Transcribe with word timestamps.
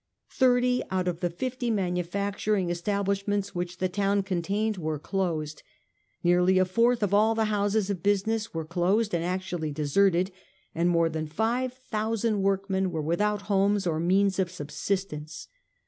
Thirty 0.31 0.81
out 0.89 1.07
of 1.07 1.19
the 1.19 1.29
fifty 1.29 1.69
manufacturing 1.69 2.69
estab 2.69 3.05
lishments 3.05 3.49
which 3.49 3.77
the 3.77 3.87
town 3.87 4.23
contained 4.23 4.77
were 4.77 4.97
closed; 4.97 5.61
nearly 6.23 6.57
a 6.57 6.65
fourth 6.65 7.03
of 7.03 7.13
all* 7.13 7.35
the 7.35 7.45
houses 7.53 7.91
of 7.91 8.01
business 8.01 8.51
were 8.51 8.65
closed 8.65 9.13
and 9.13 9.23
actually 9.23 9.69
deserted; 9.71 10.31
and 10.73 10.89
more 10.89 11.07
than 11.07 11.27
five 11.27 11.73
thousand 11.73 12.41
workmen 12.41 12.89
were 12.89 12.99
without 13.03 13.43
homes 13.43 13.85
or 13.85 13.99
means 13.99 14.39
of 14.39 14.49
subsistence. 14.49 15.47